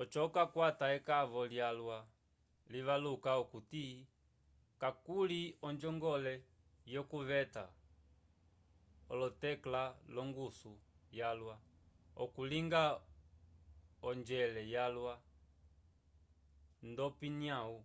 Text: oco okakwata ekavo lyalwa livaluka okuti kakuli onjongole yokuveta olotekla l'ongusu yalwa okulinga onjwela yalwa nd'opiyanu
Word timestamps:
oco 0.00 0.18
okakwata 0.26 0.84
ekavo 0.96 1.40
lyalwa 1.52 1.98
livaluka 2.72 3.30
okuti 3.42 3.82
kakuli 4.80 5.40
onjongole 5.68 6.34
yokuveta 6.94 7.64
olotekla 9.12 9.82
l'ongusu 10.14 10.72
yalwa 11.18 11.56
okulinga 12.22 12.82
onjwela 14.08 14.60
yalwa 14.74 15.14
nd'opiyanu 16.88 17.78